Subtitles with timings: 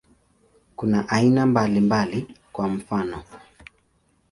[0.75, 3.23] Kuna aina mbalimbali, kwa mfano.